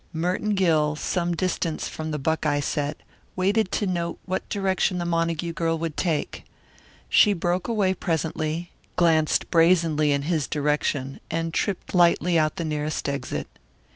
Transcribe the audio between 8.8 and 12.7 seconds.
glanced brazenly in his direction, and tripped lightly out the